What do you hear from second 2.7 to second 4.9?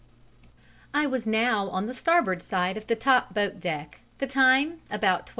of the top boat deck; the time